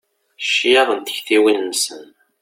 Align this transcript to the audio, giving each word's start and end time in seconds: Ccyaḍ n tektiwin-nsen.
Ccyaḍ 0.43 0.89
n 0.93 0.99
tektiwin-nsen. 1.01 2.05